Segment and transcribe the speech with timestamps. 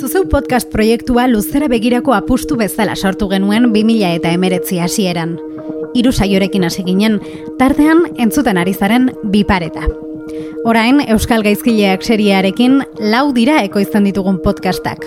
[0.00, 5.38] Zuzeu podcast proiektua luzera begirako apustu bezala sortu genuen 2000 eta emeretzi hasieran.
[5.96, 7.20] Hiru saiorekin hasi ginen,
[7.58, 9.86] tartean entzuten ari zaren bipareta.
[10.66, 15.06] Orain, Euskal Gaizkileak seriearekin lau dira ekoizten ditugun podcastak.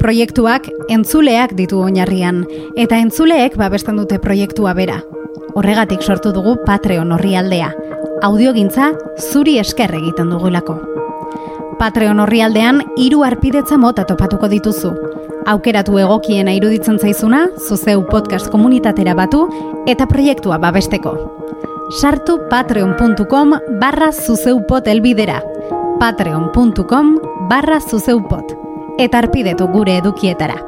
[0.00, 2.46] Proiektuak entzuleak ditu oinarrian,
[2.76, 5.02] eta entzuleek babesten dute proiektua bera.
[5.54, 7.74] Horregatik sortu dugu Patreon horri aldea.
[8.22, 10.78] Audiogintza zuri esker egiten dugulako.
[11.80, 14.90] Patreon orrialdean hiru arpidetza mota topatuko dituzu.
[15.48, 19.46] Aukeratu egokiena iruditzen zaizuna, zuzeu podcast komunitatera batu
[19.88, 21.14] eta proiektua babesteko.
[21.96, 25.40] Sartu patreon.com barra zuzeupot elbidera.
[26.00, 27.16] patreon.com
[27.48, 28.52] barra zuzeupot.
[28.98, 30.60] Eta arpidetu gure edukietara.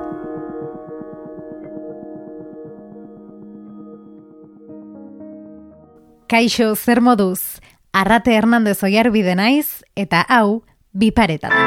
[6.26, 7.60] Kaixo, zer moduz?
[7.92, 11.60] Arrate Hernandez oiarbide naiz, eta hau, bipareta da.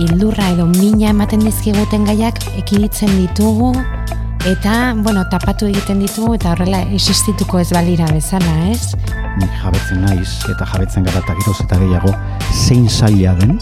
[0.00, 3.74] Ildurra edo mina ematen dizkiguten gaiak ekiditzen ditugu
[4.48, 8.96] eta, bueno, tapatu egiten ditugu eta horrela existituko ez balira bezala, ez?
[9.36, 12.16] Nik jabetzen naiz eta jabetzen gara eta eta gehiago
[12.64, 13.58] zein zaila den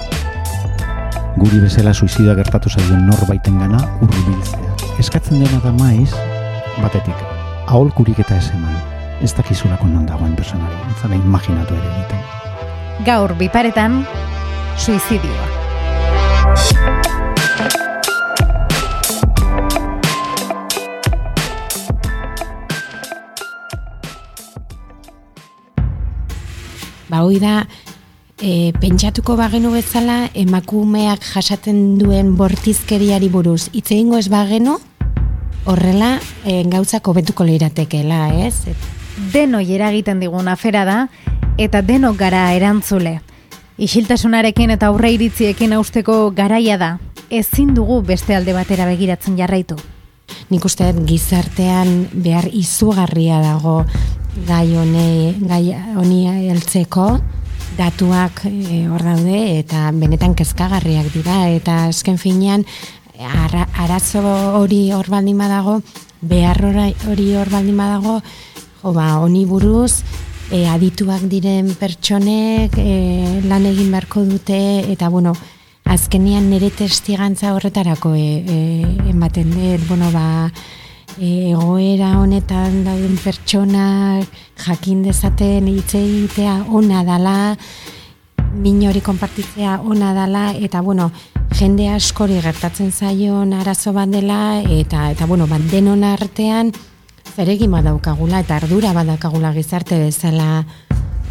[1.39, 4.75] guri bezala suizida gertatu zaioen norbaiten gana urrubiltzea.
[4.99, 6.11] Eskatzen dena da maiz,
[6.83, 7.21] batetik,
[7.67, 8.75] aholkurik eta ez eman.
[9.23, 13.07] Ez dakizulako non dagoen personari, ez da imaginatu ere egiten.
[13.07, 14.03] Gaur biparetan,
[14.77, 15.47] suizidioa.
[27.09, 27.63] Ba, hoi da,
[28.41, 34.79] e, pentsatuko bagenu bezala emakumeak jasaten duen bortizkeriari buruz hitz egingo ez bagenu
[35.69, 38.55] horrela e, gauzak hobetuko leiratekeela, ez?
[39.33, 40.99] Deno eragiten digun afera da
[41.59, 43.19] eta denok gara erantzule.
[43.79, 46.91] Isiltasunarekin eta aurre iritziekin austeko garaia da.
[47.31, 49.77] Ezin dugu beste alde batera begiratzen jarraitu.
[50.49, 53.83] Nik uste gizartean behar izugarria dago
[54.49, 57.09] gai honi gai honi heltzeko
[57.79, 61.47] datuak e, hor daude eta benetan kezkagarriak dira.
[61.55, 62.67] Eta azken finean
[63.19, 64.23] arazo
[64.61, 65.81] hori hor baldin badago
[66.21, 66.61] behar
[67.09, 68.21] hori hor baldin badago
[68.83, 70.03] jo ba honi buruz
[70.51, 74.59] e, adituak diren pertsonek e, lan egin beharko dute
[74.93, 75.35] eta bueno
[75.89, 78.59] azkenian nire testigantza horretarako e, e,
[79.11, 79.87] ematen dut.
[79.89, 80.51] Bueno ba
[81.19, 84.29] egoera honetan dauden pertsonak
[84.63, 87.57] jakin dezaten hitz egitea ona dala,
[88.55, 91.11] min hori konpartitzea ona dala eta bueno,
[91.59, 96.73] jende askori gertatzen zaion arazo bat dela eta eta bueno, bat denon artean
[97.35, 100.65] zeregin badaukagula eta ardura badakagula gizarte bezala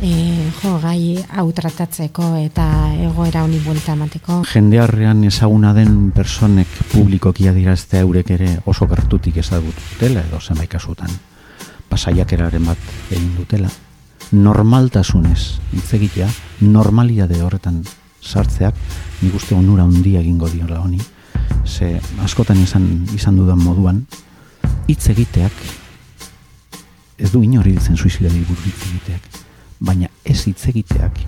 [0.02, 2.66] e, jo, gai hau tratatzeko eta
[3.08, 4.42] egoera honi buelta emateko.
[4.52, 11.12] Jendearrean ezaguna den personek publikoki adiraztea eurek ere oso gertutik ezagut dutela edo zenbait kasutan.
[11.90, 13.70] Pasaiak eraren bat egin dutela.
[14.32, 16.28] Normaltasunez, hitz egitea,
[16.60, 17.84] de horretan
[18.22, 18.76] sartzeak,
[19.22, 21.00] nik uste onura handia egingo diola honi.
[21.66, 24.06] Ze askotan izan, izan dudan moduan,
[24.88, 25.54] hitz egiteak,
[27.18, 29.37] ez du inori ditzen suizidari buruz egiteak
[29.80, 31.20] baina ez hitz egiteak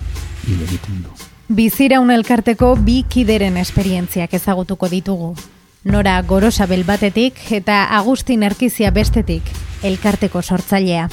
[0.46, 1.14] hil egiten du.
[1.50, 5.34] Biziraun elkarteko bi kideren esperientziak ezagutuko ditugu.
[5.84, 9.42] Nora gorosa batetik eta Agustin Erkizia bestetik
[9.82, 11.08] elkarteko sortzailea.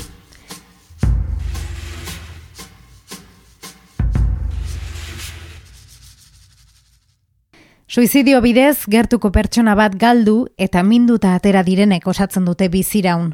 [7.87, 13.33] Suizidio bidez gertuko pertsona bat galdu eta minduta atera direnek osatzen dute biziraun.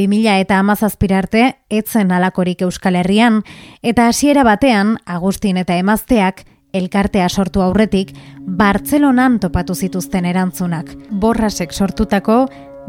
[0.00, 3.42] 2000 eta amazazpirarte etzen alakorik Euskal Herrian,
[3.82, 12.46] eta hasiera batean, Agustin eta emazteak, elkartea sortu aurretik, Bartzelonan topatu zituzten erantzunak, borrasek sortutako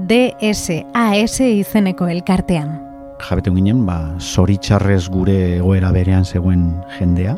[0.07, 2.77] DSAS izeneko elkartean.
[3.21, 7.35] Jabetu ginen, ba, zoritxarrez gure egoera berean zegoen jendea,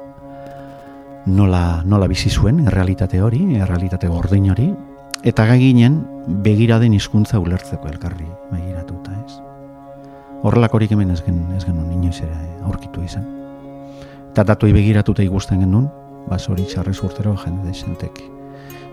[1.25, 4.69] nola, nola bizi zuen, errealitate hori, errealitate gordin hori,
[5.23, 6.01] eta gai ginen,
[6.43, 8.92] begiraden hizkuntza ulertzeko elkarri, begiratuta, ez?
[10.43, 12.37] Horrelakorik hemen ez gen ez genuen inoiz ere
[12.67, 13.25] aurkitu izan.
[14.31, 15.87] Eta datoi begiratuta ikusten genuen,
[16.27, 18.21] ba hori txarrez urtero jende desentek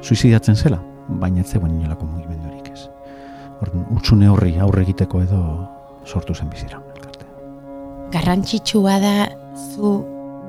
[0.03, 0.81] suizidatzen zela,
[1.21, 2.87] baina ez zegoen inolako mugimendurik ez.
[3.61, 5.43] Orduan, utxune horri aurre egiteko edo
[6.07, 6.81] sortu zen bizira.
[6.95, 7.27] Elkarte.
[8.15, 9.15] Garrantzitsua da
[9.75, 9.99] zu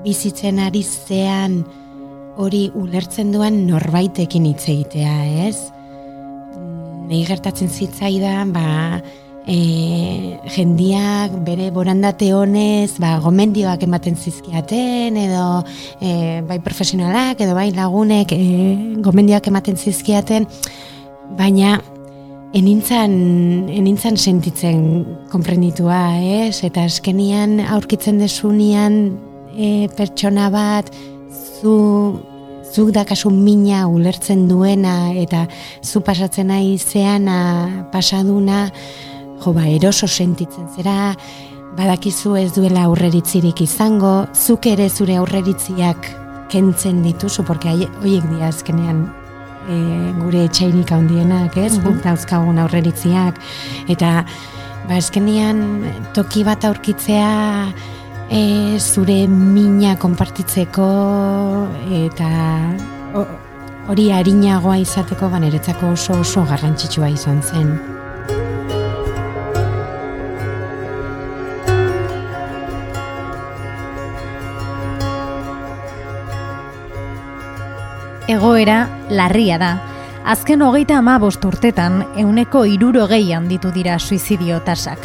[0.06, 1.62] bizitzen ari zean
[2.42, 5.15] hori ulertzen duan norbaitekin hitz egitea,
[5.48, 5.57] ez?
[7.12, 9.01] Nei gertatzen zitzaidan, ba,
[9.48, 15.46] e, jendiak bere borandate honez, ba, gomendioak ematen zizkiaten, edo
[16.00, 18.44] e, bai profesionalak, edo bai lagunek e,
[19.04, 20.48] gomendioak ematen zizkiaten,
[21.38, 21.80] baina
[22.58, 23.14] enintzan,
[23.72, 24.82] enintzan sentitzen
[25.32, 26.64] konprenditua, ez?
[26.68, 29.00] Eta eskenian aurkitzen desunian
[29.56, 30.92] e, pertsona bat,
[31.62, 31.78] zu
[32.72, 35.46] zuk dakasu mina ulertzen duena eta
[35.84, 38.70] zu pasatzen nahi zeana pasaduna,
[39.42, 41.16] jo ba, eroso sentitzen zera,
[41.78, 46.12] badakizu ez duela aurreritzirik izango, zuk ere zure aurreritziak
[46.52, 49.06] kentzen dituzu, porque horiek dira azkenean
[49.68, 49.78] e,
[50.20, 51.78] gure etxainik handienak, ez?
[51.78, 52.02] Mm -hmm.
[52.04, 53.40] dauzkagun aurreritziak,
[53.88, 54.26] eta
[54.88, 57.32] ba, azkenean toki bat aurkitzea
[58.30, 60.88] e, zure mina konpartitzeko
[61.92, 62.30] eta
[63.92, 68.00] hori harinagoa izateko baneretzako oso oso garrantzitsua izan zen.
[78.31, 79.72] Egoera larria da.
[80.24, 85.00] Azken hogeita ama urtetan, euneko iruro gehian ditu dira suizidio tasak.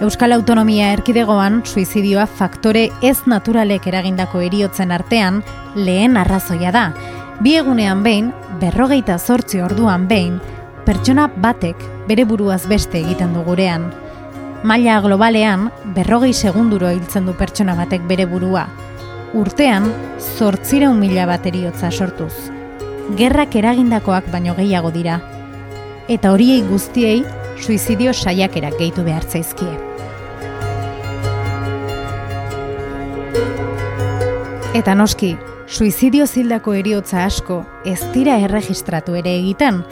[0.00, 5.42] Euskal Autonomia erkidegoan, suizidioa faktore ez naturalek eragindako eriotzen artean,
[5.74, 6.92] lehen arrazoia da.
[7.40, 10.40] Bi egunean behin, berrogeita zortzi orduan behin,
[10.84, 13.88] pertsona batek bere buruaz beste egiten du gurean.
[14.62, 18.68] Maila globalean, berrogei segunduro hiltzen du pertsona batek bere burua.
[19.34, 19.90] Urtean,
[20.38, 22.57] zortzira mila bat eriotza sortuz
[23.16, 25.20] gerrak eragindakoak baino gehiago dira.
[26.08, 27.22] Eta horiei guztiei
[27.60, 29.70] suizidio saiakerak gehitu behar zaizkie.
[34.78, 39.82] Eta noski, suizidio zildako eriotza asko ez dira erregistratu ere egiten,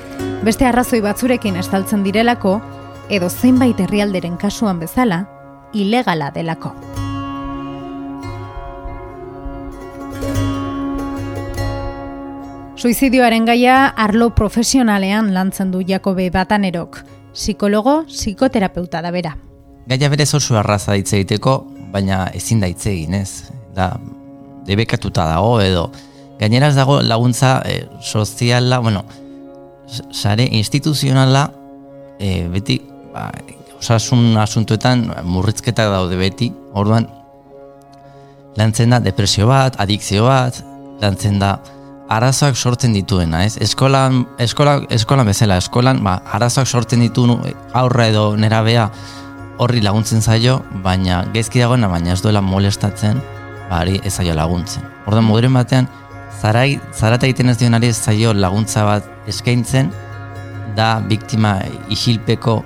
[0.45, 2.61] beste arrazoi batzurekin estaltzen direlako,
[3.09, 5.25] edo zeinbait herrialderen kasuan bezala,
[5.73, 6.75] ilegala delako.
[12.77, 16.99] Suizidioaren gaia arlo profesionalean lantzen du Jakobe Batanerok,
[17.33, 19.33] psikologo, psikoterapeuta da bera.
[19.89, 21.63] Gaia berez oso arraza hitz egiteko,
[21.93, 23.49] baina ezin da egin, ez?
[23.77, 23.95] Da,
[24.69, 25.87] debekatuta dago edo
[26.41, 29.05] gaineraz dago laguntza e, soziala, bueno,
[30.13, 31.47] sare instituzionala
[32.19, 32.81] e, beti
[33.15, 33.31] ba,
[33.79, 37.09] osasun asuntuetan murrizketak daude beti, orduan
[38.57, 40.61] lantzen da depresio bat, adikzio bat,
[41.01, 41.57] lantzen da
[42.09, 43.57] arazoak sortzen dituena, ez?
[43.63, 47.27] Eskolan, eskola, eskola bezala, eskolan, ba, arazoak sortzen ditu
[47.75, 48.91] aurra edo nerabea
[49.59, 53.21] horri laguntzen zaio, baina gezki dagoena, baina ez duela molestatzen,
[53.71, 54.85] ba, ez zaio laguntzen.
[55.07, 55.89] Orda, moduren batean,
[56.41, 59.91] zarai, zarata egiten ez dionari ez zaio laguntza bat eskaintzen,
[60.77, 61.57] da biktima
[61.91, 62.61] isilpeko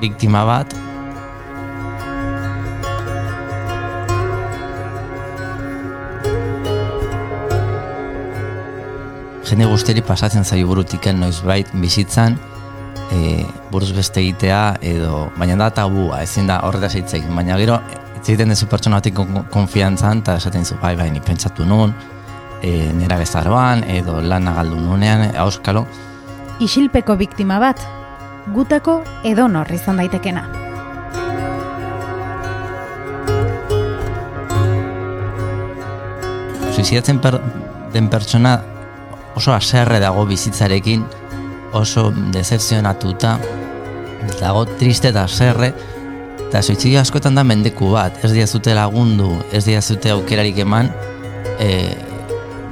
[0.00, 0.74] biktima bat,
[9.44, 12.38] jende guztiari pasatzen zaio burutiken noizbait bizitzan
[13.12, 17.78] e, buruz beste egitea edo baina da tabua ezin da horretaz hitz baina gero
[18.16, 19.20] hitz egiten dezu pertsona batik
[19.52, 21.92] konfiantzan eta esaten zu bai bai ni pentsatu nun
[22.62, 25.86] e, nera bezaroan edo lan nagaldu nunean auskalo.
[26.60, 27.80] Isilpeko biktima bat
[28.54, 30.48] gutako edo nor izan daitekena.
[36.74, 37.38] Suizidatzen per,
[37.92, 38.58] den pertsona
[39.36, 41.04] oso aserre dago bizitzarekin,
[41.74, 43.38] oso decepzionatuta,
[44.40, 45.72] dago triste eta aserre,
[46.48, 50.90] eta suizidio askotan da mendeku bat, ez diazute lagundu, ez diazute aukerarik eman,
[51.58, 51.68] e,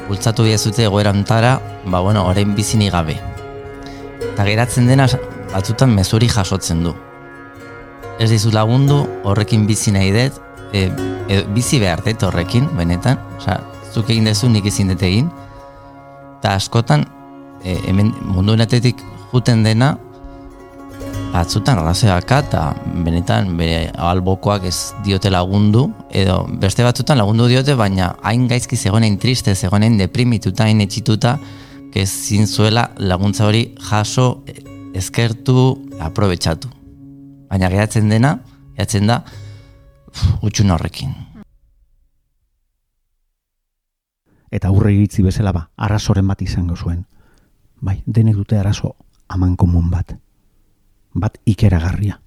[0.08, 3.18] bultzatu diazute egoerantara, ba bueno, orain bizini gabe.
[4.32, 5.08] Eta geratzen dena
[5.52, 6.94] batzutan mezuri jasotzen du.
[8.22, 10.38] Ez dizu lagundu, horrekin bizi nahi dut,
[10.72, 10.86] e,
[11.28, 13.58] e, bizi behar dut horrekin, benetan, oza,
[13.92, 15.30] zuk egin dezu nik ezin dut egin,
[16.42, 17.04] eta askotan
[17.62, 18.98] e, hemen mundu netetik
[19.30, 19.92] juten dena
[21.30, 22.62] batzutan arrazoaka eta
[23.06, 24.74] benetan bere albokoak ez
[25.06, 30.82] diote lagundu edo beste batzutan lagundu diote baina hain gaizki zegoen triste zegoen deprimituta hain
[30.82, 31.38] etxituta
[31.94, 32.10] ez
[32.50, 34.42] zuela laguntza hori jaso
[34.94, 36.68] eskertu aprobetsatu
[37.48, 38.40] baina geratzen dena
[38.74, 39.22] geratzen da
[40.42, 41.31] utxun horrekin
[44.52, 47.06] eta aurre iritzi bezala ba, arazoren bat izango zuen.
[47.80, 48.94] Bai, denek dute arazo
[49.32, 50.12] aman komun bat.
[51.14, 52.18] Bat ikeragarria.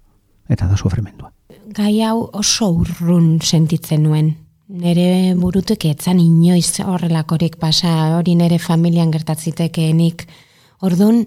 [0.48, 1.32] Eta da sofrimendua.
[1.74, 4.34] Gai hau oso urrun sentitzen nuen.
[4.66, 10.26] Nere burutuk etzan inoiz horrelakorik pasa, hori nere familian gertatzitekeenik.
[10.86, 11.22] Orduan,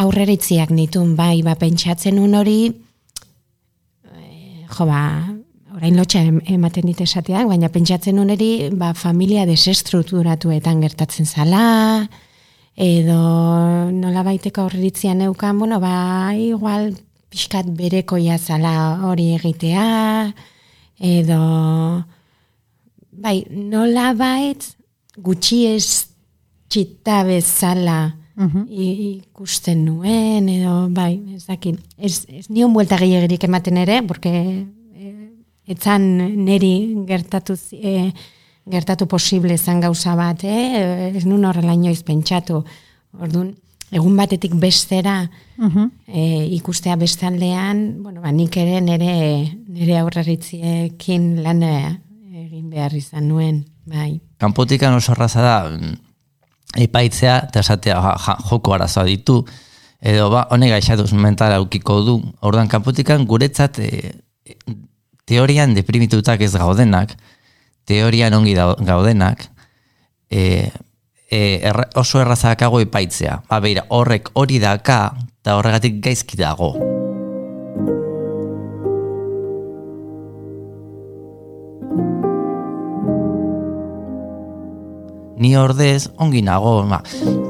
[0.00, 2.58] aurreritziak nitun, bai, ba, pentsatzen un hori,
[4.08, 5.02] eh, jo, ba,
[5.82, 12.06] orain lotxa em- ematen dit esateak, baina pentsatzen un hori, ba, familia desestrukturatuetan gertatzen zala,
[12.78, 16.92] edo nola baiteko aurreritzian neukan, bueno, ba, igual
[17.32, 19.88] pixkat berekoia zala hori egitea,
[21.02, 21.40] edo,
[23.10, 24.62] bai, nola bait,
[25.18, 26.06] gutxi ez
[26.70, 28.14] txita bezala
[28.70, 34.30] i- ikusten nuen, edo, bai, ez dakit, ez, ez nion buelta gehiagirik ematen ere, porque
[35.68, 36.04] etzan
[36.44, 38.12] neri gertatu, eh,
[38.66, 41.12] gertatu posible zan gauza bat, eh?
[41.14, 42.62] ez nun horrela inoiz pentsatu.
[43.18, 43.52] Orduan,
[43.92, 45.16] egun batetik bestera
[46.06, 49.16] eh, ikustea bestaldean, bueno, ba, nik ere nere,
[49.68, 51.90] nere aurreritziekin lan eh,
[52.46, 54.16] egin behar izan nuen, bai.
[54.40, 55.98] Kanpotikan oso arraza da mm,
[56.86, 59.42] epaitzea eta esatea ja, ja, joko arazoa ditu
[60.02, 62.16] edo ba, honek gaixatuz mentala aukiko du.
[62.42, 63.90] Ordan kanpotikan guretzat e,
[64.42, 64.56] e,
[65.28, 67.14] teorian deprimitutak ez gaudenak,
[67.86, 69.46] teorian ongi gaudenak,
[70.30, 70.70] e,
[71.30, 73.42] e, erra, oso erraza dakago epaitzea.
[73.48, 75.12] Ba, beira, horrek hori daka
[75.42, 76.74] eta horregatik gaizki dago.
[85.42, 87.00] Ni ordez ongi nago, ba,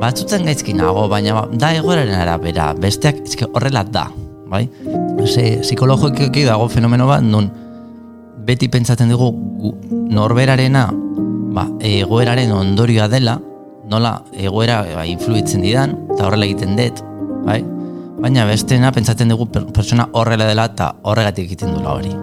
[0.01, 4.07] batzutzen gaizki nago, baina ba, da egoeraren arabera, besteak eske horrela da,
[4.49, 4.65] bai?
[5.27, 7.47] Ze, psikologikoki dago fenomeno bat, nun
[8.47, 9.31] beti pentsatzen dugu
[9.63, 9.71] gu,
[10.11, 10.89] norberarena
[11.55, 13.37] ba, egoeraren ondorioa dela,
[13.91, 17.05] nola egoera ba, influitzen didan, eta horrela egiten dut,
[17.47, 17.61] bai?
[18.23, 22.15] Baina bestena pentsatzen dugu per, pertsona horrela dela eta horregatik egiten dula hori.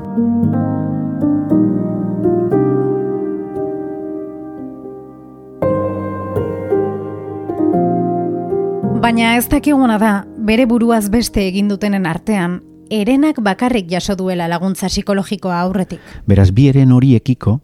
[8.99, 14.87] Baina ez dakiguna da, bere buruaz beste egin dutenen artean, erenak bakarrik jaso duela laguntza
[14.87, 16.01] psikologikoa aurretik.
[16.27, 17.59] Beraz, bi eren horiekiko,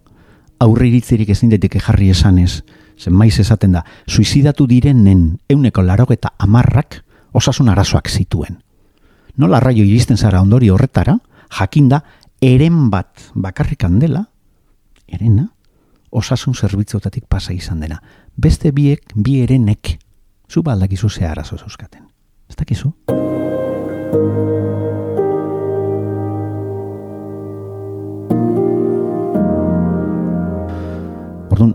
[0.59, 2.61] aurre iritzirik ezin daiteke jarri esanez,
[2.97, 7.01] zen maiz esaten da, suizidatu direnen euneko larok eta amarrak
[7.33, 8.61] osasun arazoak zituen.
[9.37, 11.17] Nola raio iristen zara ondori horretara,
[11.59, 12.03] jakinda,
[12.41, 14.25] eren bat bakarrik handela,
[15.07, 15.49] erena,
[16.15, 17.99] osasun zerbitzuetatik pasa izan dena.
[18.35, 19.97] Beste biek, bi erenek,
[20.47, 22.07] zu baldakizu ze arazo zeuzkaten.
[22.49, 22.93] Ez dakizu?
[31.55, 31.71] Orduan,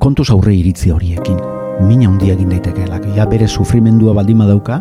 [0.00, 1.36] kontuz aurre iritzi horiekin.
[1.84, 3.02] Mina handia egin daitekeela.
[3.16, 4.78] Ja bere sufrimendua baldin badauka,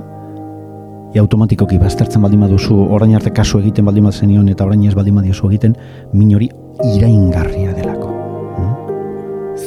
[1.14, 5.20] ja automatikoki baztertzen baldin baduzu, orain arte kasu egiten baldin baduzenion eta orain ez baldin
[5.20, 5.76] badiozu egiten,
[6.14, 6.50] min hori
[6.94, 8.14] iraingarria delako.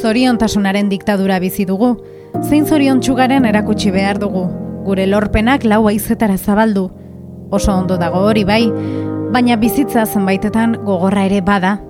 [0.00, 1.95] Zoriontasunaren diktadura bizi dugu,
[2.41, 4.49] zein zorion txugaren erakutsi behar dugu,
[4.87, 6.88] gure lorpenak lau aizetara zabaldu.
[7.52, 8.62] Oso ondo dago hori bai,
[9.35, 11.81] baina bizitza zenbaitetan gogorra ere bada.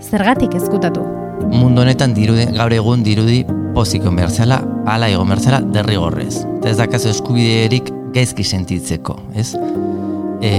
[0.00, 1.19] Zergatik ezkutatu.
[1.50, 3.44] Mundu honetan dirudi, gaur egun dirudi
[3.74, 6.44] pozik egon behar zela, ala egon behar zela derrigorrez.
[6.66, 9.54] Ez dakazu eskubiderik gaizki sentitzeko, ez?
[10.42, 10.50] E,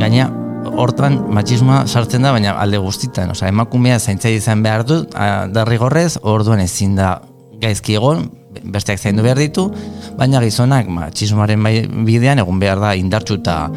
[0.00, 0.28] gaina,
[0.76, 5.02] hortan matxismoa sartzen da, baina alde guztitan, osea, emakumea zaintzai izan behar du,
[5.54, 7.20] derrigorrez, orduan ezin da
[7.60, 8.28] gaizki egon,
[8.64, 9.68] besteak zaindu behar ditu,
[10.18, 13.70] baina gizonak matxismoaren bai- bidean egun behar da indartxu eta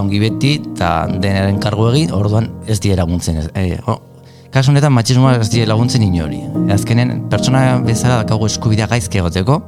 [0.00, 3.36] ongi beti, eta denaren kargu egin, orduan ez die laguntzen.
[3.38, 3.78] ez- E,
[4.54, 6.40] kasu honetan matxismoa ez die laguntzen inori.
[6.72, 9.60] Azkenen, pertsona bezala dakagu eskubidea gaizki egoteko,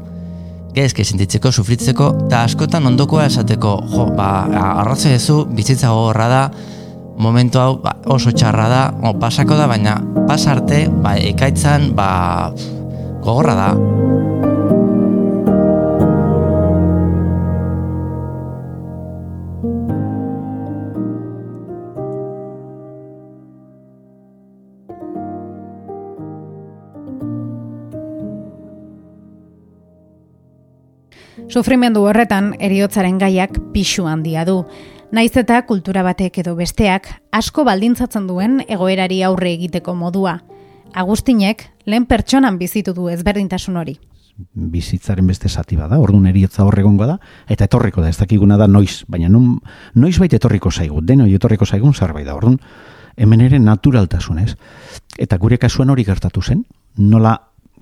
[0.76, 4.28] gaizki sentitzeko, sufritzeko, eta askotan ondokoa esateko, jo, ba,
[4.82, 6.42] arrazoi ezu, bizitza gogorra da,
[7.18, 12.10] momentu hau ba, oso txarra da, o, pasako da, baina pasarte, ba, ekaitzan, ba,
[13.24, 13.72] gogorra da.
[31.48, 34.58] Sufrimendu horretan eriotzaren gaiak pixu handia du.
[35.16, 40.42] Naiz eta kultura batek edo besteak asko baldintzatzen duen egoerari aurre egiteko modua.
[40.92, 43.96] Agustinek lehen pertsonan bizitu du ezberdintasun hori.
[44.54, 47.16] bizitzaren beste zati bada, orduan eriotza horregongo da,
[47.48, 49.56] eta etorriko da, ez dakiguna da noiz, baina nun,
[49.94, 52.60] noiz bait etorriko zaigu, denoi etorriko zaigun zerbait da, orduan,
[53.16, 54.54] hemen ere naturaltasunez.
[55.18, 56.62] Eta gure kasuan hori gertatu zen,
[56.98, 57.34] nola,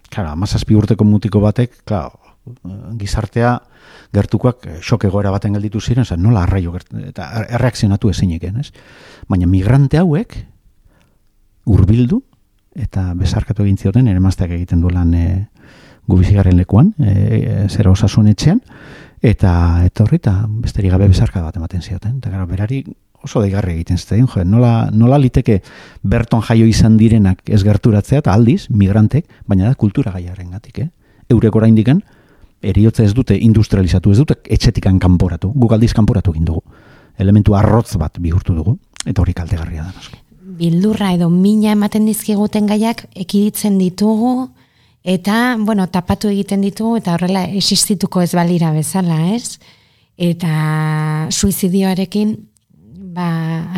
[0.08, 2.08] klara, amazazpi urteko mutiko batek, klar,
[2.98, 3.56] gizartea
[4.14, 6.74] gertukoak eh, shock egoera baten gelditu ziren, zen, nola arraio
[7.06, 8.70] eta erreakzionatu ezineken, ez?
[9.28, 10.38] Baina migrante hauek
[11.66, 12.22] hurbildu
[12.76, 15.26] eta bezarkatu egin zioten, ere mazteak egiten du lan e,
[16.06, 18.60] gu bizigaren lekuan, e, zera osasun etxean,
[19.24, 19.50] Eta
[20.02, 22.18] horri eta besterik gabe bezarka bat ematen zioten.
[22.20, 22.82] Eta gara, berari
[23.24, 25.62] oso deigarri egiten zuten, jo, nola, nola liteke
[26.02, 30.88] berton jaio izan direnak ez gerturatzea, eta aldiz, migrantek, baina da kultura gaiaren gatik, eh?
[31.32, 32.04] Eurek oraindikan,
[32.70, 36.62] eriotza ez dute industrializatu, ez dute etxetikan kanporatu, guk aldiz kanporatu egin dugu.
[37.18, 39.94] Elementu arrotz bat bihurtu dugu, eta hori kaltegarria da.
[39.96, 40.20] Noski.
[40.56, 44.50] Bildurra edo mina ematen dizkiguten gaiak ekiditzen ditugu,
[45.06, 49.58] eta, bueno, tapatu egiten ditugu, eta horrela existituko ez balira bezala, ez?
[50.16, 52.36] Eta suizidioarekin
[53.16, 53.28] ba,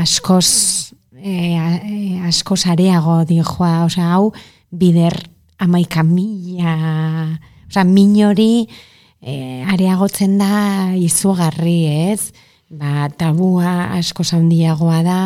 [0.03, 4.33] askoz e, e, askoz areago dijoa, osea, hau
[4.71, 5.17] bider
[5.59, 6.75] amaika mila,
[7.69, 8.69] osea, minori
[9.21, 11.81] e, areagotzen da izugarri,
[12.13, 12.33] ez?
[12.69, 15.23] Ba, tabua asko handiagoa da,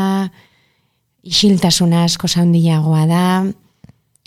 [1.23, 3.25] isiltasuna asko handiagoa da,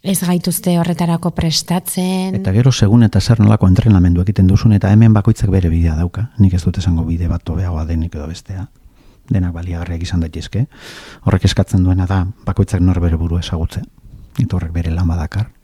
[0.06, 2.36] ez gaituzte horretarako prestatzen.
[2.42, 6.30] Eta gero segun eta zer nolako entrenamendu egiten duzun, eta hemen bakoitzak bere bidea dauka.
[6.40, 8.68] Nik ez dut esango bide bat tobeagoa denik edo bestea
[9.30, 10.66] denak baliagarriak izan daitezke.
[11.26, 13.82] Horrek eskatzen duena da bakoitzak nor bere buru ezagutze.
[14.38, 15.55] Eta horrek bere lan badakar.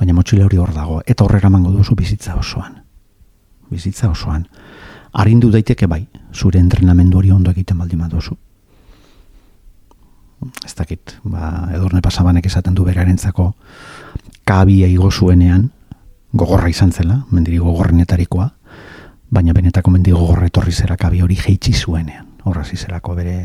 [0.00, 2.78] Baina motxile hori hor dago eta horrera mango duzu bizitza osoan.
[3.70, 4.46] Bizitza osoan.
[5.12, 8.36] Arindu daiteke bai, zure entrenamendu hori ondo egiten baldin baduzu.
[10.64, 13.50] Ez dakit, ba, edurne pasabanek esaten du berarentzako
[14.48, 15.68] kabia igo zuenean,
[16.32, 18.48] gogorra izan zela, mendiri gogorrenetarikoa,
[19.30, 23.36] baina benetako mendi gogorra etorri zera kabi hori jeitsi zuenean horra zizerako bere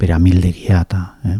[0.00, 1.38] bere amildegia eta eh?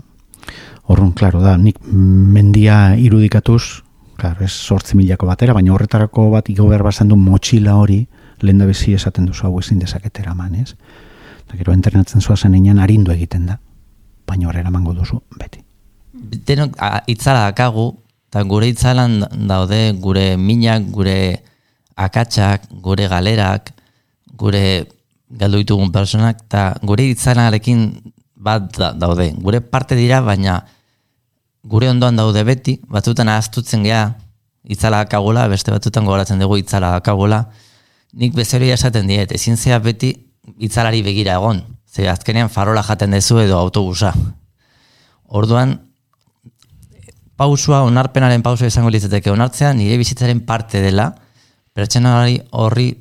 [0.86, 3.82] Horren, klaro da, nik mendia irudikatuz
[4.16, 8.00] klaro, ez sortzi milako batera, baina horretarako bat igo behar bazan du motxila hori
[8.42, 10.74] lehen da bezi esaten duzu hau ezin dezaketera man, ez?
[11.46, 13.58] Eta gero entrenatzen zua zen einan arindu egiten da,
[14.26, 15.62] baina horrela mango duzu, beti.
[16.48, 16.76] Denok
[17.12, 17.90] itzala dakagu,
[18.30, 21.16] eta gure itzalan daude gure minak, gure
[21.96, 23.72] akatsak, gure galerak,
[24.36, 24.86] gure
[25.30, 27.86] galdu ditugun personak, eta gure itzanarekin
[28.36, 29.30] bat daude.
[29.40, 30.60] Gure parte dira, baina
[31.66, 34.02] gure ondoan daude beti, batzutan ahaztutzen gea
[34.66, 37.46] itzala akagula, beste batzutan gogoratzen dugu itzala akagula.
[38.16, 40.12] Nik bezero esaten diet, ezin zea beti
[40.62, 41.62] itzalari begira egon.
[41.86, 44.12] Ze azkenean farola jaten dezu edo autobusa.
[45.26, 45.74] Orduan,
[47.36, 51.10] pausua, onarpenaren pausua izango litzateke onartzea, nire bizitzaren parte dela,
[51.74, 52.92] pertsonalari horri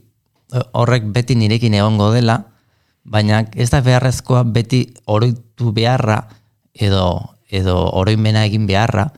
[0.73, 2.39] horrek beti nirekin egongo dela,
[3.05, 6.19] baina ez da beharrezkoa beti oroitu beharra
[6.73, 9.11] edo edo oroimena egin beharra,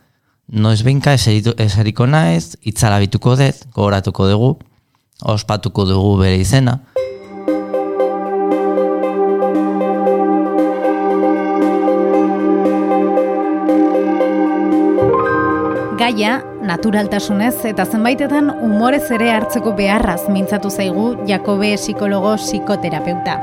[0.47, 4.53] no ez benka eseriko naiz, itzala bituko dut, gogoratuko dugu,
[5.23, 6.79] ospatuko dugu bere izena,
[16.07, 23.35] gaia naturaltasunez eta zenbaitetan umorez ere hartzeko beharraz mintzatu zaigu Jakobe psikologo psikoterapeuta.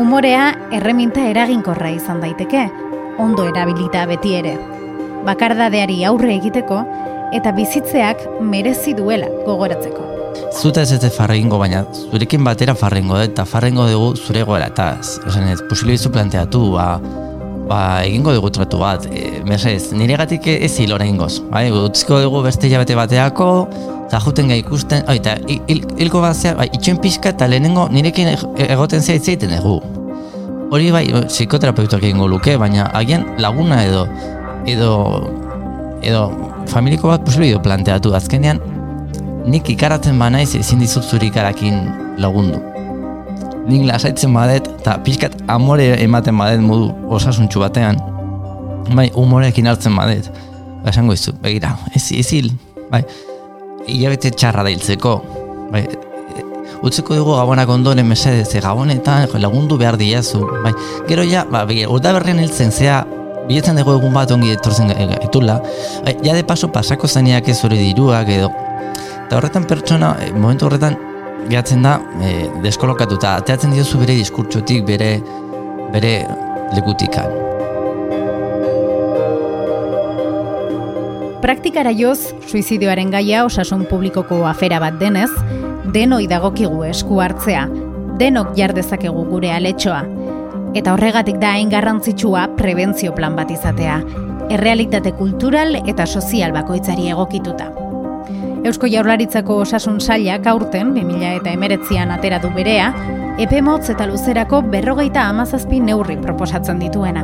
[0.00, 2.66] Umorea erreminta eraginkorra izan daiteke,
[3.18, 4.56] ondo erabilita beti ere.
[5.26, 6.82] Bakardadeari aurre egiteko
[7.36, 10.04] eta bizitzeak merezi duela gogoratzeko.
[10.56, 15.62] Zuta ez ez farrengo, baina zurekin batera farrengo, eta farrengo dugu zure goera, eta ez,
[15.68, 16.86] posibilizu planteatu, ba,
[17.68, 22.42] ba, egingo dugu tratu bat, e, mesez, nire gatik ez hil goz, bai, utziko dugu
[22.42, 23.68] beste jabete bateako,
[24.06, 25.36] eta juten gai ikusten, oi, eta
[25.98, 28.36] hilko bat zea, bai, itxen pixka eta lehenengo nirekin
[28.68, 29.95] egoten zea itzeiten dugu.
[30.66, 34.06] Hori bai, psikoterapeutak egingo luke, baina agian laguna edo,
[34.66, 34.90] edo,
[36.02, 36.22] edo,
[36.66, 38.58] familiko bat posibilio planteatu, azkenean,
[39.46, 41.78] nik ikaratzen banaiz ezin dizut zuri ikarakin
[42.18, 42.58] lagundu.
[43.66, 48.02] Nik lasaitzen badet, eta pixkat amore ematen badet modu osasuntxu batean,
[48.94, 50.32] bai, humorekin hartzen badet,
[50.82, 52.50] ba, esango izu, begira, ez, ez hil,
[52.90, 53.04] bai,
[53.86, 55.14] hilabete txarra da hiltzeko,
[55.70, 55.86] bai,
[56.82, 60.72] utzeko dugu gabonak ondoren mesedez, e, gabonetan lagundu behar diazu, bai,
[61.08, 63.04] gero ja, ba, begira, urda hiltzen, zea,
[63.48, 64.90] biletzen dugu egun bat ongi etortzen
[65.22, 65.60] etula,
[66.04, 68.50] bai, ja de paso pasako zeniak ez hori diruak edo,
[69.26, 70.96] eta horretan pertsona, eh, momentu horretan,
[71.48, 73.36] gehatzen da e, deskolokatuta.
[73.42, 75.10] Ateatzen diozu bere diskurtsotik bere
[75.92, 76.14] bere
[76.74, 77.44] lekutikan
[81.42, 85.30] Praktikara joz, suizidioaren gaia osasun publikoko afera bat denez,
[85.92, 87.66] denoi dagokigu esku hartzea,
[88.18, 90.02] denok jardezakegu gure aletxoa.
[90.76, 94.00] Eta horregatik da hain garrantzitsua prebentzio plan bat izatea,
[94.52, 97.70] errealitate kultural eta sozial bakoitzari egokituta.
[98.66, 102.90] Eusko Jaurlaritzako osasun sailak aurten 2000 eta emeretzian ateratu berea,
[103.38, 107.22] epe motz eta luzerako berrogeita amazazpi neurri proposatzen dituena.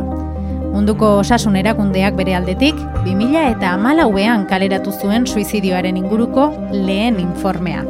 [0.73, 7.83] Munduko osasun erakundeak bere aldetik, 2000 eta amalauean kaleratu zuen suizidioaren inguruko lehen informea.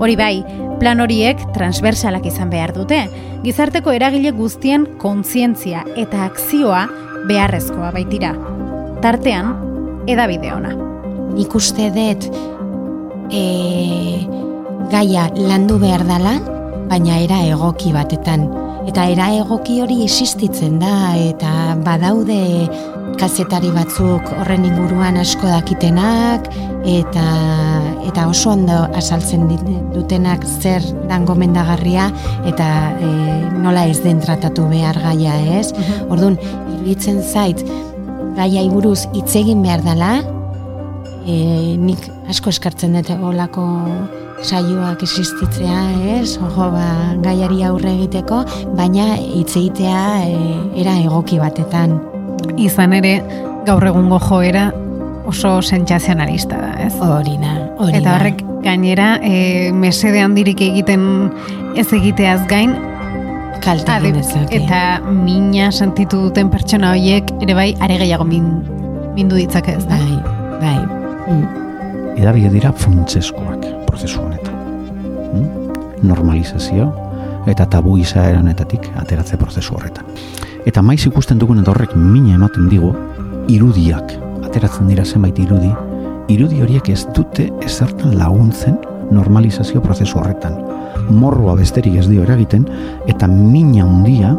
[0.00, 0.44] Hori bai,
[0.80, 3.04] plan horiek transversalak izan behar dute,
[3.44, 6.86] gizarteko eragile guztien kontzientzia eta akzioa
[7.28, 8.32] beharrezkoa baitira.
[9.02, 9.52] Tartean,
[10.10, 10.72] edabide ona.
[11.32, 12.26] Nik uste dut
[13.32, 13.44] e,
[14.92, 16.36] gaia landu behar dala,
[16.90, 18.48] baina era egoki batetan.
[18.88, 22.40] Eta era egoki hori existitzen da, eta badaude
[23.20, 26.48] kazetari batzuk horren inguruan asko dakitenak,
[26.88, 27.26] eta,
[28.08, 29.46] eta oso ondo asaltzen
[29.94, 32.08] dutenak zer dan gomendagarria,
[32.48, 33.10] eta e,
[33.62, 35.72] nola ez den tratatu behar gaia ez.
[35.72, 36.12] Mhm.
[36.12, 36.38] Orduan,
[36.74, 37.62] iruditzen zait,
[38.36, 40.14] gaia iburuz hitz egin behar dela,
[41.26, 43.66] e, nik asko eskartzen dut olako
[44.42, 45.82] saioak existitzea,
[46.18, 46.36] ez?
[46.42, 46.86] Ojo, ba,
[47.22, 48.42] gaiari aurre egiteko,
[48.78, 52.11] baina hitz egitea e, era egoki batetan.
[52.60, 53.16] Izan ere,
[53.66, 54.70] gaur egungo joera
[55.26, 56.94] oso sentsazionalista da, ez?
[57.00, 61.04] Hori da, hori Eta horrek gainera, e, mesede handirik egiten
[61.78, 62.74] ez egiteaz gain,
[63.62, 63.94] kalte
[64.50, 68.48] Eta mina sentitu duten pertsona horiek ere bai, are gehiago min,
[69.14, 69.98] mindu ditzake ez da?
[69.98, 70.18] Bai,
[70.60, 70.78] bai.
[71.30, 72.16] Mm.
[72.18, 74.58] Edabide dira funtzeskoak prozesu honetan.
[75.32, 76.08] Mm?
[76.08, 76.90] Normalizazio
[77.46, 80.04] eta tabu honetatik ateratze prozesu horretan.
[80.62, 82.92] Eta maiz ikusten dugun eta horrek mina ematen digu,
[83.50, 84.14] irudiak,
[84.46, 85.72] ateratzen dira zenbait irudi,
[86.30, 88.78] irudi horiek ez dute ezertan laguntzen
[89.12, 90.54] normalizazio prozesu horretan.
[91.10, 92.68] Morroa besterik ez dio eragiten,
[93.10, 94.36] eta mina handia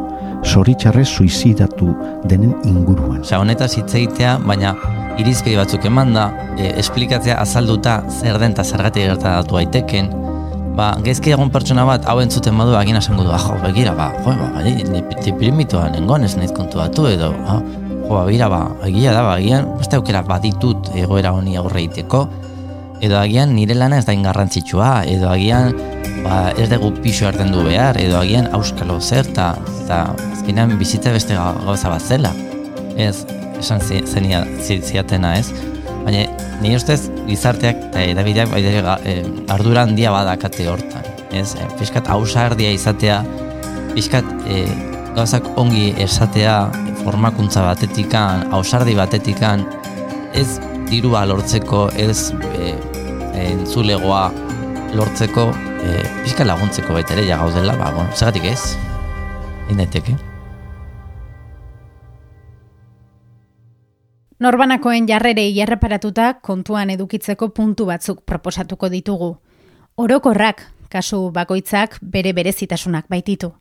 [0.48, 1.92] zoritxarrez suizidatu
[2.30, 3.20] denen inguruan.
[3.22, 4.74] Osa, honetaz hitz egitea, baina
[5.20, 10.12] irizpide batzuk eman da, e, esplikatzea azalduta zer den eta zergatik gertatu daiteken,
[10.78, 14.12] ba, gezki egon pertsona bat, hau entzuten badu, agin esango du, ah, jo, begira, ba,
[14.26, 18.64] jo, ba, ba, tipirimitua nengon ez nahiz kontu batu, edo, ah, jo, ba, begira, ba,
[18.90, 22.26] egia da, ba, egian, beste aukera baditut egoera honi aurre egiteko,
[23.04, 25.74] edo agian nire lana ez da ingarrantzitsua, edo agian
[26.24, 30.00] ba, ez dugu pixo hartzen du behar, edo agian auskalo zer, eta
[30.32, 32.32] azkenean bizitza beste gauza bat zela.
[32.96, 33.26] Ez,
[33.60, 35.50] esan ziatena ez.
[36.06, 36.26] Baina,
[36.62, 39.16] ni ustez gizarteak eta edabideak bai e,
[39.50, 41.06] ardura handia badakate hortan.
[41.32, 43.22] Ez, e, pixkat hausardia izatea,
[43.94, 44.66] pixkat e,
[45.16, 46.58] gauzak ongi esatea,
[47.04, 49.66] formakuntza batetikan, hausardi batetikan,
[50.34, 52.74] ez dirua lortzeko, ez e,
[53.48, 54.28] entzulegoa
[54.98, 55.50] lortzeko,
[55.84, 58.76] e, pixka laguntzeko baita ere ja gaudela, ba, bueno, zagatik ez?
[59.74, 60.33] Indaiteke.
[64.44, 69.30] Norbanakoen jarrerei erreparatuta kontuan edukitzeko puntu batzuk proposatuko ditugu.
[69.96, 70.60] Orokorrak,
[70.92, 73.54] kasu bakoitzak bere berezitasunak baititu.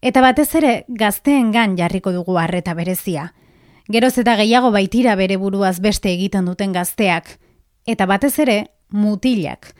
[0.00, 3.26] Eta batez ere gazteengan jarriko dugu harreta berezia.
[3.92, 7.28] Geroz eta gehiago baitira bere buruaz beste egiten duten gazteak.
[7.84, 8.58] Eta batez ere
[8.88, 9.74] mutilak.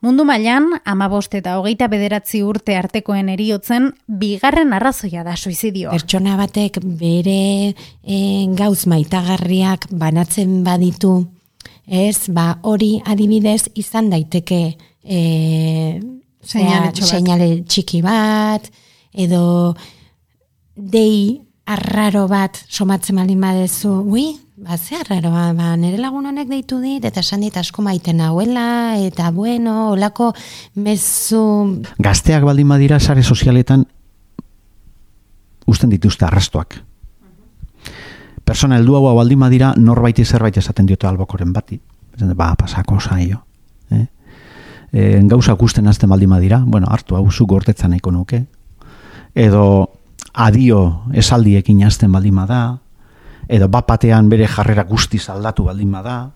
[0.00, 5.92] Mundu mailan amabost eta hogeita bederatzi urte artekoen eriotzen, bigarren arrazoia da suizidioa.
[5.92, 8.20] Pertsona batek bere e,
[8.56, 11.18] gauz maitagarriak banatzen baditu,
[11.84, 14.62] ez, ba, hori adibidez izan daiteke
[15.04, 15.20] e,
[16.48, 18.70] seinale txiki bat,
[19.12, 19.74] edo
[20.76, 24.30] dei arraro bat somatzen malin badezu, ui,
[24.60, 28.18] Ba, ze arraro, ba, ba, nire lagun honek deitu dit, eta esan dit asko maiten
[28.20, 30.34] nahuela, eta bueno, olako
[30.76, 31.40] mezu...
[31.96, 33.86] Gazteak baldin badira, sare sozialetan,
[35.64, 36.76] usten dituzte arrastoak.
[38.44, 41.80] Persona heldu hau baldin badira, norbaiti zerbait esaten diote albokoren bati.
[42.36, 43.40] Ba, pasako zaio.
[43.96, 44.04] Eh?
[44.92, 48.42] E, gauza gusten azten baldin badira, bueno, hartu hau zu gortetzan nahiko nuke.
[49.32, 49.64] Edo
[50.32, 52.80] adio esaldiekin azten baldin bada,
[53.48, 56.32] edo bapatean bere jarrera guztiz aldatu baldin bada,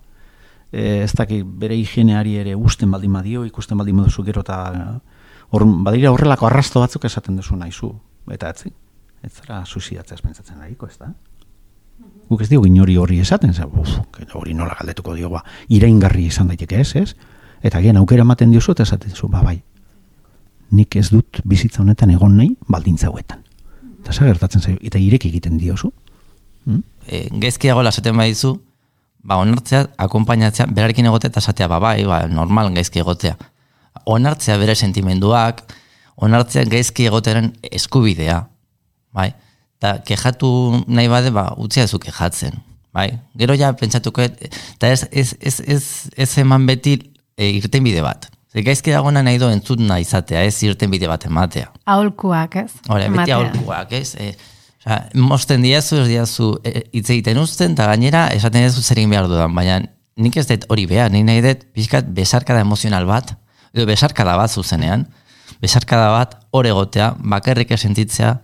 [0.72, 4.58] e, ez dakit bere higieneari ere usten baldin badio, ikusten baldin baduzu gero eta
[5.50, 7.92] hor, badira horrelako arrasto batzuk esaten duzu nahizu,
[8.34, 8.72] eta etzi,
[9.22, 11.12] ez zara suizidatzea espentsatzen nahiko, ez da?
[12.28, 13.98] Guk ez diogu inori hori esaten, ze, uf,
[14.34, 17.14] hori nola galdetuko diogu, iraingarri izan daiteke ez, ez?
[17.62, 19.60] Eta gian aukera ematen diozu eta esaten zu, ba bai,
[20.74, 23.43] nik ez dut bizitza honetan egon nahi baldintza hauetan.
[24.04, 25.90] Eta zagertatzen zaio, eta irek egiten diozu.
[26.64, 26.82] Hmm?
[27.06, 28.54] e, gezkiago lasaten badizu,
[29.24, 33.36] ba, onartzea, akompainatzea, berarekin egotea eta esatea, ba, bai, ba, normal gaizki egotea.
[34.10, 35.62] Onartzea bere sentimenduak,
[36.24, 38.42] onartzea gaizki egotearen eskubidea,
[39.16, 39.30] bai?
[39.78, 40.50] Eta kejatu
[40.88, 42.60] nahi bade, ba, utzia zu kejatzen,
[42.94, 43.10] bai?
[43.38, 45.82] Gero ja pentsatuko, eta ez, ez, ez, ez,
[46.16, 46.98] ez eman beti
[47.36, 48.30] e, irten bide bat.
[48.54, 51.72] Zer gaizki dagoena nahi do entzut izatea, ez irten bide bat ematea.
[51.84, 52.72] Aholkuak, ez?
[52.88, 54.14] Hore, beti aholkuak, ez?
[54.14, 54.34] E,
[54.84, 59.28] Osa, mosten diazu, ez diazu e, hitz egiten uzten, eta gainera esaten diazu zerin behar
[59.30, 59.78] dudan, baina
[60.20, 63.32] nik ez dut hori behar, nik nahi dut pixkat besarkada emozional bat,
[63.72, 65.06] edo besarkada bat zuzenean,
[65.64, 68.36] besarkada bat hor egotea, bakarrik sentitzea,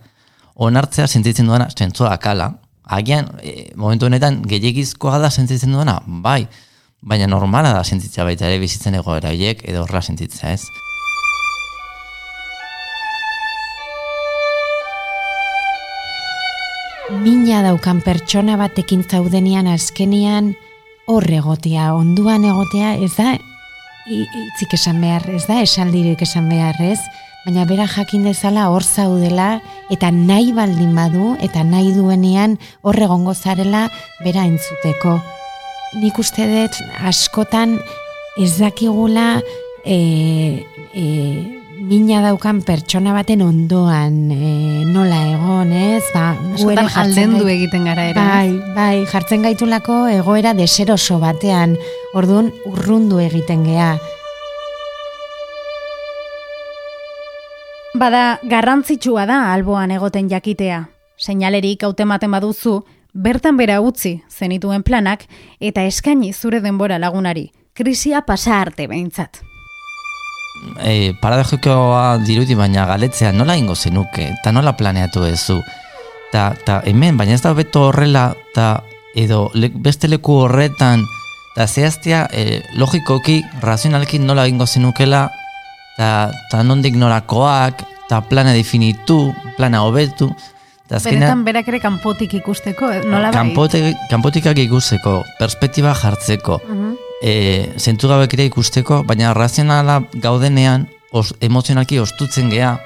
[0.55, 2.55] onartzea sentitzen duena zentzua akala.
[2.83, 6.47] Agian, e, momentu honetan, gehiagizkoa da sentitzen duena, bai,
[7.01, 10.63] baina normala da sentitzea baita ere bizitzen egoera horiek edo horra sentitzea ez.
[17.21, 20.53] Mina daukan pertsona batekin zaudenean azkenian
[21.11, 23.33] hor egotea, onduan egotea, ez da
[24.07, 27.01] hitzik esan behar, ez da esaldirik esan behar, ez?
[27.43, 29.59] Baina bera jakin dezala hor zaudela
[29.91, 33.87] eta nahi baldin badu eta nahi duenean hor egongo zarela
[34.23, 35.19] bera entzuteko.
[35.91, 37.73] Nik uste dut askotan
[38.39, 39.41] ez dakigula
[39.83, 40.63] e,
[40.95, 41.03] e,
[41.83, 44.51] mina daukan pertsona baten ondoan e,
[44.87, 46.05] nola egon, ez?
[46.13, 48.15] Ba, Askotan aldendu egiten gara ere.
[48.15, 51.75] Bai, bai, jartzen gaitulako egoera deseroso batean,
[52.15, 53.91] orduan urrundu egiten gea.
[57.99, 60.85] Bada, garrantzitsua da alboan egoten jakitea.
[61.19, 62.79] Seinalerik hautematen baduzu,
[63.13, 65.27] bertan bera utzi zenituen planak
[65.59, 67.51] eta eskaini zure denbora lagunari.
[67.73, 69.43] Krisia pasa arte behintzat
[70.83, 75.59] e, paradojikoa dirudi baina galetzea nola ingo zenuke eta nola planeatu duzu
[76.31, 78.83] ta, ta hemen baina ez da beto horrela ta
[79.15, 81.05] edo beste leku horretan
[81.53, 85.27] eta zehaztia e, logikoki razionalki nola ingo zenukela
[85.95, 90.31] eta ta nondik norakoak eta plana definitu plana hobetu
[90.91, 93.93] Benetan berak ere kanpotik ikusteko, eh, nola bai?
[94.11, 96.59] Kanpotikak ikusteko, perspektiba jartzeko.
[96.67, 102.79] Uh e, zentu ere ikusteko, baina razionala gaudenean os, emozionalki ostutzen gea,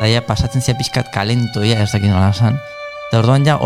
[0.00, 2.58] ja pasatzen zia pixkat kalentoia ez dakit nola esan,
[3.08, 3.58] eta orduan ja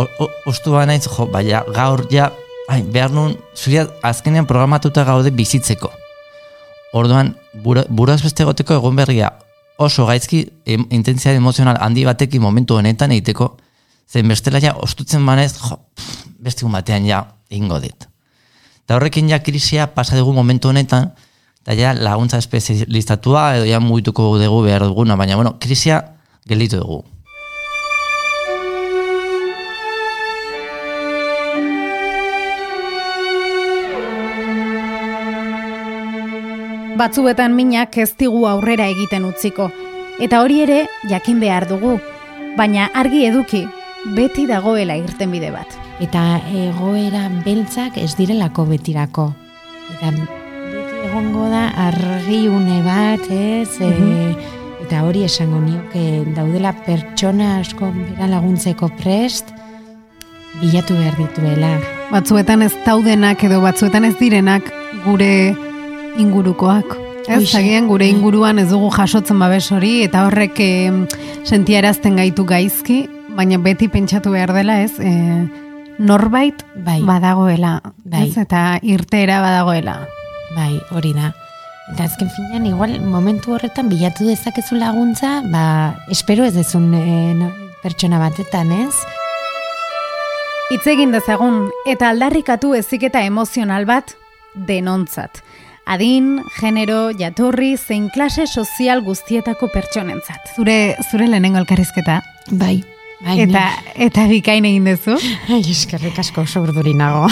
[0.46, 2.30] ostu naiz, jo, baina gaur ja,
[2.68, 5.92] ai, behar nun, zuria azkenean programatuta gaude bizitzeko.
[6.92, 9.30] Orduan, bura, buraz beste goteko egon berria
[9.80, 13.54] oso gaizki em, intentziat emozional handi batekin momentu honetan egiteko,
[14.10, 15.78] zen bestela ja ostutzen banez, jo,
[16.40, 18.06] beste batean ja ingo dit.
[18.84, 21.12] Eta horrekin ja krisia pasa dugu momentu honetan,
[21.62, 26.02] eta ja laguntza espezialistatua edo ja mugituko dugu behar duguna, baina bueno, krisia
[26.48, 27.04] gelitu dugu.
[37.00, 39.70] Batzuetan minak ez digu aurrera egiten utziko,
[40.20, 41.96] eta hori ere jakin behar dugu,
[42.58, 43.64] baina argi eduki,
[44.16, 49.28] beti dagoela irten bide bat eta egoera beltzak ez direlako betirako.
[49.94, 53.76] Eta beti egongo da argiune bat, ez?
[53.84, 56.00] Mm eta hori esango nioke
[56.34, 59.52] daudela pertsona asko bera laguntzeko prest
[60.58, 61.68] bilatu behar dituela.
[62.10, 64.72] Batzuetan ez daudenak edo batzuetan ez direnak
[65.04, 65.30] gure
[66.18, 66.96] ingurukoak.
[67.28, 68.14] Ez, zagian gure bai.
[68.14, 70.70] inguruan ez dugu jasotzen babes hori eta horrek e,
[71.44, 73.04] sentiarazten gaitu gaizki,
[73.36, 75.12] baina beti pentsatu behar dela ez, e,
[75.98, 77.00] norbait bai.
[77.06, 78.28] badagoela, bai.
[78.28, 78.38] ez?
[78.40, 80.00] eta irtera badagoela.
[80.56, 81.30] Bai, hori da.
[81.92, 87.50] Eta azken finean, igual, momentu horretan bilatu dezakezu laguntza, ba, espero ez dezun e,
[87.82, 88.94] pertsona batetan, ez?
[90.70, 94.14] Itz egin dezagun, eta aldarrikatu eziketa emozional bat,
[94.54, 95.42] denontzat.
[95.90, 100.52] Adin, genero, jatorri, zein klase sozial guztietako pertsonentzat.
[100.54, 102.20] Zure, zure lehenengo elkarrizketa?
[102.52, 102.76] Bai.
[103.24, 103.64] Bai, eta,
[103.98, 105.16] eta bikain egin duzu.
[105.52, 107.26] Ai, eskerrik asko oso urduri nago.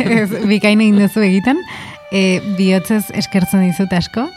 [0.52, 1.58] bikain egin duzu egiten.
[2.14, 4.28] E, bihotzez eskertzen dizut asko.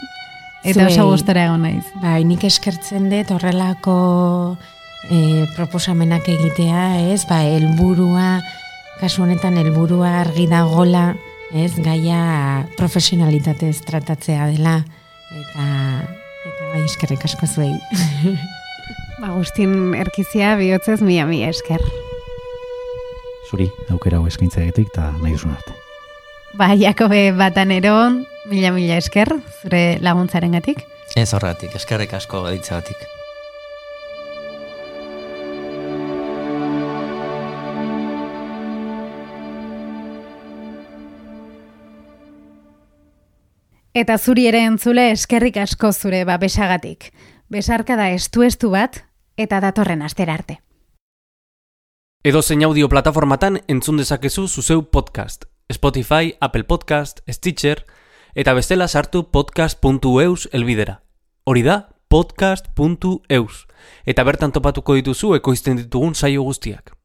[0.66, 1.86] Eta oso gustora egon naiz.
[2.02, 3.96] Bai, nik eskertzen dut horrelako
[5.06, 7.22] e, proposamenak egitea, ez?
[7.30, 8.40] Ba, elburua,
[8.98, 11.12] kasu honetan elburua argi dagola,
[11.52, 11.72] ez?
[11.84, 14.78] Gaia profesionalitatez tratatzea dela.
[15.28, 15.64] Eta,
[16.48, 17.74] eta bai, eskerrik asko zuei.
[19.28, 21.82] Agustin Erkizia bihotzez mia mia esker.
[23.48, 25.74] Zuri, aukera hau eskaintza egitek eta nahi dusun arte.
[26.58, 27.96] Ba, Jakobe Batanero,
[28.48, 29.32] mila mila esker,
[29.62, 30.84] zure laguntzaren gatik.
[31.16, 32.80] Ez horretik, eskerrik asko gaditza
[43.98, 47.08] Eta zuri ere entzule eskerrik asko zure babesagatik.
[47.50, 49.00] Besarka da estu estu bat,
[49.34, 50.60] eta datorren astera arte.
[52.22, 55.48] Edo zein audio plataformatan entzun dezakezu zuzeu podcast.
[55.72, 57.82] Spotify, Apple Podcast, Stitcher,
[58.34, 61.00] eta bestela sartu podcast.eus elbidera.
[61.42, 63.66] Hori da, podcast.eus.
[64.06, 66.97] Eta bertan topatuko dituzu ekoizten ditugun saio guztiak.